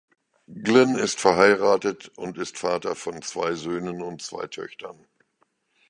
[0.51, 5.05] Glynn ist verheiratet und ist Vater von zwei Söhnen und zwei Töchtern.